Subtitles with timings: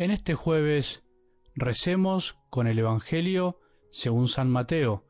[0.00, 1.02] En este jueves
[1.56, 3.58] recemos con el Evangelio
[3.90, 5.04] según San Mateo,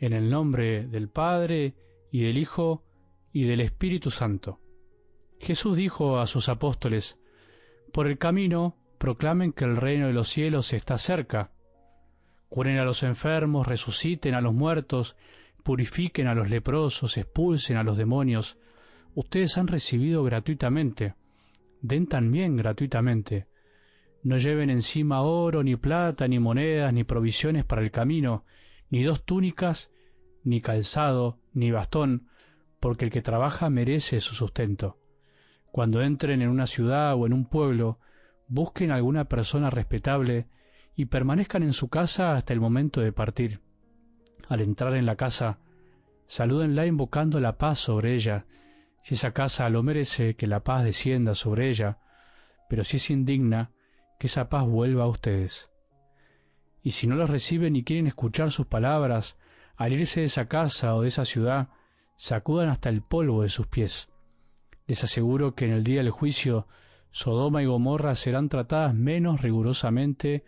[0.00, 1.76] en el nombre del Padre
[2.10, 2.82] y del Hijo
[3.32, 4.58] y del Espíritu Santo.
[5.38, 7.20] Jesús dijo a sus apóstoles,
[7.92, 11.52] Por el camino proclamen que el reino de los cielos está cerca.
[12.48, 15.16] Curen a los enfermos, resuciten a los muertos,
[15.66, 18.56] purifiquen a los leprosos, expulsen a los demonios.
[19.14, 21.14] Ustedes han recibido gratuitamente,
[21.82, 23.48] den también gratuitamente
[24.26, 28.44] no lleven encima oro, ni plata, ni monedas, ni provisiones para el camino,
[28.90, 29.92] ni dos túnicas,
[30.42, 32.26] ni calzado, ni bastón,
[32.80, 34.98] porque el que trabaja merece su sustento.
[35.70, 38.00] Cuando entren en una ciudad o en un pueblo,
[38.48, 40.48] busquen alguna persona respetable
[40.96, 43.60] y permanezcan en su casa hasta el momento de partir.
[44.48, 45.58] Al entrar en la casa,
[46.26, 48.46] salúdenla invocando la paz sobre ella.
[49.02, 51.98] Si esa casa lo merece, que la paz descienda sobre ella,
[52.68, 53.70] pero si es indigna,
[54.18, 55.70] que esa paz vuelva a ustedes.
[56.82, 59.36] Y si no los reciben y quieren escuchar sus palabras,
[59.76, 61.68] al irse de esa casa o de esa ciudad,
[62.16, 64.08] sacudan hasta el polvo de sus pies.
[64.86, 66.66] Les aseguro que en el día del juicio,
[67.10, 70.44] Sodoma y Gomorra serán tratadas menos rigurosamente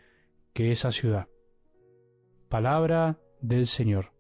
[0.53, 1.29] que esa ciudad.
[2.49, 4.13] Palabra del Señor.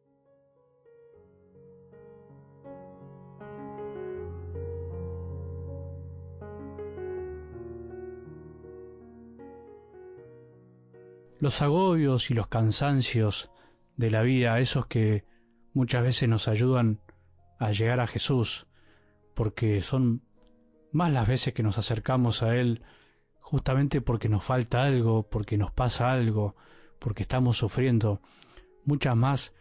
[11.41, 13.51] los agobios y los cansancios
[13.97, 15.25] de la vida, esos que
[15.73, 17.01] muchas veces nos ayudan
[17.59, 18.67] a llegar a Jesús,
[19.35, 20.23] porque son
[20.93, 22.83] más las veces que nos acercamos a Él
[23.41, 26.55] justamente porque nos falta algo, porque nos pasa algo,
[26.99, 28.21] porque estamos sufriendo,
[28.89, 29.55] muchas más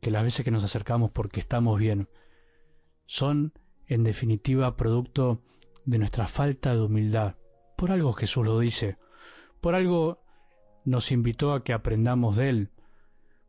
[0.00, 2.08] que las veces que nos acercamos porque estamos bien.
[3.06, 3.52] Son,
[3.86, 5.42] en definitiva, producto
[5.86, 7.36] de nuestra falta de humildad.
[7.76, 8.98] Por algo Jesús lo dice,
[9.60, 10.20] por algo
[10.84, 12.70] nos invitó a que aprendamos de Él,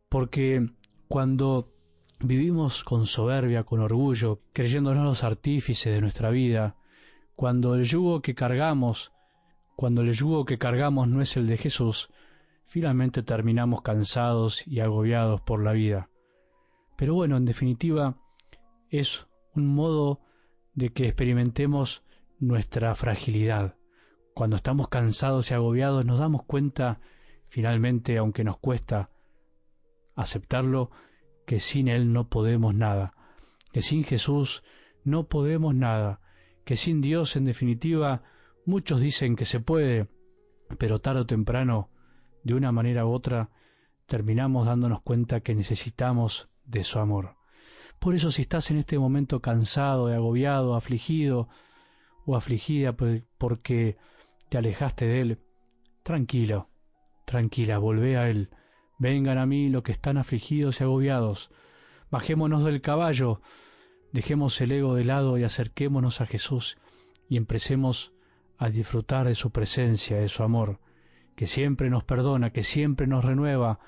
[0.08, 0.66] porque
[1.06, 1.72] cuando
[2.18, 6.76] vivimos con soberbia, con orgullo, creyéndonos los artífices de nuestra vida,
[7.36, 9.12] cuando el yugo que cargamos,
[9.76, 12.10] cuando el yugo que cargamos no es el de Jesús,
[12.70, 16.08] finalmente terminamos cansados y agobiados por la vida.
[16.96, 18.16] Pero bueno, en definitiva,
[18.88, 20.20] es un modo
[20.72, 22.02] de que experimentemos
[22.38, 23.76] nuestra fragilidad.
[24.32, 27.00] Cuando estamos cansados y agobiados nos damos cuenta
[27.50, 29.10] Finalmente, aunque nos cuesta
[30.14, 30.92] aceptarlo,
[31.46, 33.12] que sin Él no podemos nada,
[33.72, 34.62] que sin Jesús
[35.02, 36.20] no podemos nada,
[36.64, 38.22] que sin Dios, en definitiva,
[38.64, 40.06] muchos dicen que se puede,
[40.78, 41.90] pero tarde o temprano,
[42.42, 43.50] de una manera u otra,
[44.06, 47.36] terminamos dándonos cuenta que necesitamos de su amor.
[47.98, 51.48] Por eso si estás en este momento cansado, agobiado, afligido
[52.24, 53.96] o afligida porque
[54.48, 55.38] te alejaste de Él,
[56.02, 56.70] tranquilo,
[57.30, 58.50] Tranquila, volvé a Él.
[58.98, 61.48] Vengan a mí los que están afligidos y agobiados.
[62.10, 63.40] Bajémonos del caballo,
[64.12, 66.76] dejemos el ego de lado y acerquémonos a Jesús
[67.28, 68.12] y empecemos
[68.58, 70.80] a disfrutar de su presencia, de su amor,
[71.40, 73.80] que siempre nos perdona, que siempre nos renueva,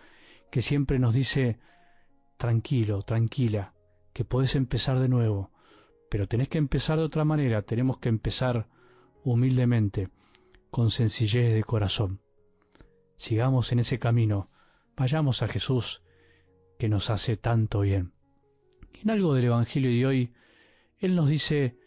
[0.51, 1.59] que siempre nos dice,
[2.39, 3.75] tranquilo, tranquila,
[4.15, 5.51] que puedes empezar de nuevo,
[6.09, 8.69] pero tenés que empezar de otra manera, tenemos que empezar
[9.23, 10.09] humildemente,
[10.71, 12.23] con sencillez de corazón
[13.23, 14.51] sigamos en ese camino,
[14.97, 16.03] vayamos a Jesús,
[16.77, 18.15] que nos hace tanto bien.
[18.95, 20.33] En algo del Evangelio de hoy,
[20.99, 21.79] Él nos dice,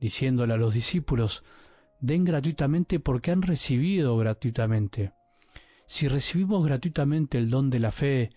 [0.00, 1.44] diciéndole a los discípulos,
[2.00, 5.12] den gratuitamente porque han recibido gratuitamente.
[5.86, 8.30] Si recibimos gratuitamente el don de la fe,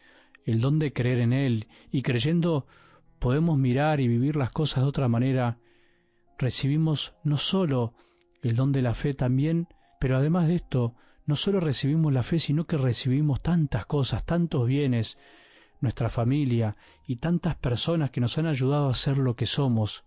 [0.45, 2.65] el don de creer en Él, y creyendo
[3.19, 5.59] podemos mirar y vivir las cosas de otra manera,
[6.37, 7.93] recibimos no sólo
[8.41, 9.67] el don de la fe también,
[9.99, 10.95] pero además de esto,
[11.25, 15.19] no solo recibimos la fe, sino que recibimos tantas cosas, tantos bienes,
[15.81, 20.03] nuestra familia y tantas personas que nos han ayudado a ser lo que somos.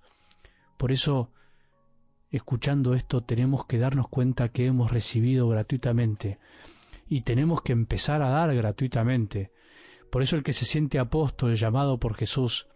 [0.77, 1.31] Por eso,
[2.37, 6.39] escuchando esto, tenemos que darnos cuenta que hemos recibido gratuitamente
[7.09, 9.53] y tenemos que empezar a dar gratuitamente.
[10.11, 12.69] Por eso el que se siente apóstol llamado por Jesús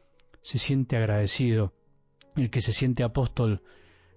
[0.42, 1.74] se siente agradecido.
[2.36, 3.62] El que se siente apóstol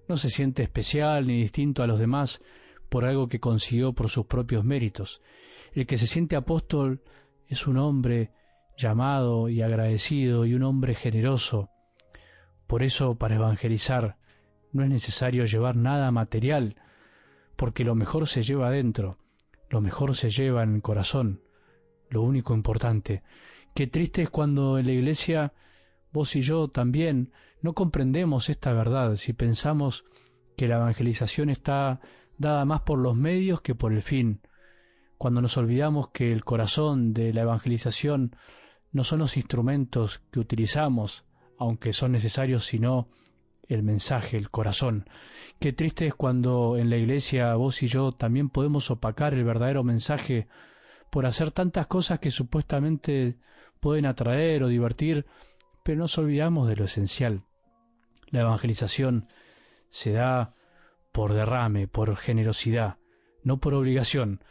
[0.07, 2.41] no se siente especial ni distinto a los demás,
[2.89, 5.21] por algo que consiguió por sus propios méritos.
[5.73, 7.01] El que se siente apóstol
[7.47, 8.31] es un hombre
[8.77, 11.69] llamado y agradecido y un hombre generoso.
[12.67, 14.17] Por eso, para evangelizar,
[14.71, 16.75] no es necesario llevar nada material,
[17.55, 19.17] porque lo mejor se lleva adentro,
[19.69, 21.41] lo mejor se lleva en el corazón.
[22.09, 23.23] Lo único importante,
[23.73, 25.53] Qué triste es cuando en la iglesia
[26.11, 27.31] vos y yo también
[27.61, 30.03] no comprendemos esta verdad si pensamos
[30.57, 32.01] que la evangelización está
[32.37, 34.41] dada más por los medios que por el fin,
[35.17, 38.35] cuando nos olvidamos que el corazón de la evangelización
[38.91, 41.23] no son los instrumentos que utilizamos,
[41.57, 43.07] aunque son necesarios, sino
[43.67, 45.09] el mensaje, el corazón.
[45.59, 49.83] Qué triste es cuando en la iglesia vos y yo también podemos opacar el verdadero
[49.83, 50.47] mensaje
[51.09, 53.37] por hacer tantas cosas que supuestamente
[53.79, 55.25] pueden atraer o divertir,
[55.83, 57.43] pero nos olvidamos de lo esencial.
[58.29, 59.27] La evangelización
[59.89, 60.53] se da
[61.11, 62.97] por derrame, por generosidad,
[63.43, 64.43] no por obligación.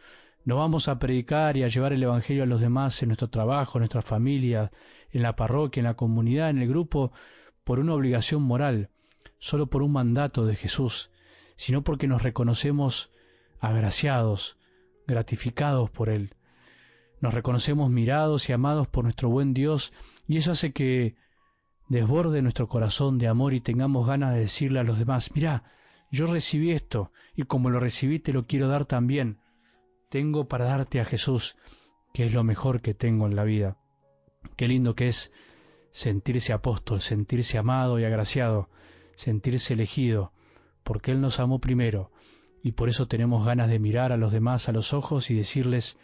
[0.45, 3.79] No vamos a predicar y a llevar el Evangelio a los demás en nuestro trabajo,
[3.79, 4.71] en nuestra familia,
[5.11, 7.13] en la parroquia, en la comunidad, en el grupo,
[7.65, 8.91] por una obligación moral,
[9.41, 11.11] solo por un mandato de Jesús,
[11.57, 13.11] sino porque nos reconocemos
[13.59, 14.57] agraciados,
[15.07, 16.35] gratificados por Él.
[17.21, 19.93] Nos reconocemos mirados y amados por nuestro buen Dios
[20.29, 21.17] y eso hace que
[21.89, 25.65] desborde nuestro corazón de amor y tengamos ganas de decirle a los demás, mira,
[26.11, 29.41] yo recibí esto y como lo recibí te lo quiero dar también.
[30.09, 31.57] Tengo para darte a Jesús,
[32.13, 33.77] que es lo mejor que tengo en la vida.
[34.57, 35.33] Qué lindo que es
[35.93, 38.71] sentirse apóstol, sentirse amado y agraciado,
[39.21, 40.33] sentirse elegido,
[40.83, 42.11] porque Él nos amó primero
[42.63, 45.99] y por eso tenemos ganas de mirar a los demás a los ojos y decirles,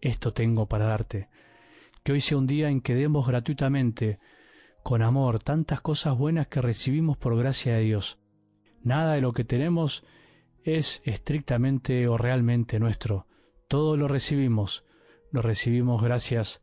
[0.00, 1.28] esto tengo para darte.
[2.02, 4.18] Que hoy sea un día en que demos gratuitamente,
[4.82, 8.18] con amor, tantas cosas buenas que recibimos por gracia de Dios.
[8.82, 10.04] Nada de lo que tenemos
[10.64, 13.26] es estrictamente o realmente nuestro.
[13.68, 14.84] Todo lo recibimos,
[15.30, 16.62] lo recibimos gracias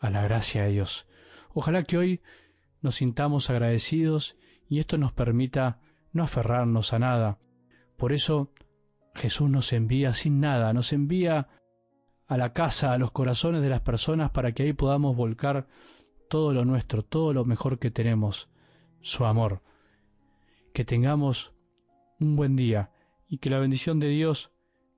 [0.00, 1.06] a la gracia de Dios.
[1.54, 2.20] Ojalá que hoy
[2.80, 4.36] nos sintamos agradecidos
[4.72, 5.80] y esto nos permita
[6.14, 7.38] no aferrarnos a nada.
[7.98, 8.54] Por eso
[9.14, 11.48] Jesús nos envía sin nada, nos envía
[12.26, 15.66] a la casa, a los corazones de las personas para que ahí podamos volcar
[16.30, 18.48] todo lo nuestro, todo lo mejor que tenemos,
[19.02, 19.60] su amor.
[20.72, 21.52] Que tengamos
[22.18, 22.92] un buen día
[23.28, 24.52] y que la bendición de Dios,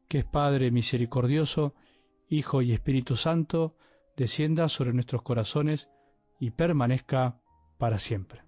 [0.08, 1.74] que es Padre misericordioso,
[2.28, 3.76] Hijo y Espíritu Santo,
[4.16, 5.88] descienda sobre nuestros corazones
[6.38, 7.40] y permanezca
[7.76, 8.43] para siempre.